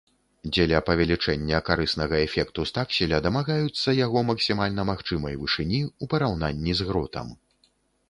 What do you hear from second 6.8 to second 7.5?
з гротам.